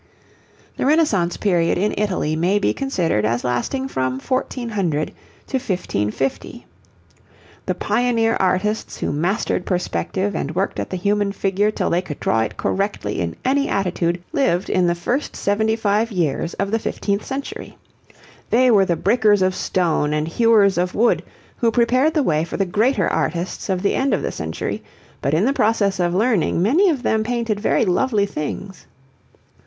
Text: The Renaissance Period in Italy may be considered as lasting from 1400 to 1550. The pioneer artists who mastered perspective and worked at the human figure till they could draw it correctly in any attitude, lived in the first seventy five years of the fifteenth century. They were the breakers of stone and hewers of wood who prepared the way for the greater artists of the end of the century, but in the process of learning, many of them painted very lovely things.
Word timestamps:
The 0.77 0.85
Renaissance 0.87 1.37
Period 1.37 1.77
in 1.77 1.93
Italy 1.95 2.35
may 2.35 2.57
be 2.57 2.73
considered 2.73 3.23
as 3.23 3.43
lasting 3.43 3.87
from 3.87 4.19
1400 4.19 5.09
to 5.45 5.57
1550. 5.57 6.65
The 7.67 7.75
pioneer 7.75 8.35
artists 8.39 8.97
who 8.97 9.11
mastered 9.13 9.63
perspective 9.63 10.35
and 10.35 10.55
worked 10.55 10.79
at 10.79 10.89
the 10.89 10.97
human 10.97 11.31
figure 11.31 11.69
till 11.69 11.91
they 11.91 12.01
could 12.01 12.19
draw 12.19 12.39
it 12.41 12.57
correctly 12.57 13.21
in 13.21 13.35
any 13.45 13.69
attitude, 13.69 14.23
lived 14.33 14.71
in 14.71 14.87
the 14.87 14.95
first 14.95 15.35
seventy 15.35 15.75
five 15.75 16.11
years 16.11 16.55
of 16.55 16.71
the 16.71 16.79
fifteenth 16.79 17.23
century. 17.23 17.77
They 18.49 18.71
were 18.71 18.85
the 18.85 18.95
breakers 18.95 19.43
of 19.43 19.53
stone 19.53 20.13
and 20.13 20.27
hewers 20.27 20.79
of 20.79 20.95
wood 20.95 21.21
who 21.57 21.69
prepared 21.69 22.15
the 22.15 22.23
way 22.23 22.43
for 22.43 22.57
the 22.57 22.65
greater 22.65 23.07
artists 23.07 23.69
of 23.69 23.83
the 23.83 23.93
end 23.93 24.15
of 24.15 24.23
the 24.23 24.31
century, 24.31 24.81
but 25.21 25.35
in 25.35 25.45
the 25.45 25.53
process 25.53 25.99
of 25.99 26.15
learning, 26.15 26.59
many 26.63 26.89
of 26.89 27.03
them 27.03 27.23
painted 27.23 27.59
very 27.59 27.85
lovely 27.85 28.25
things. 28.25 28.87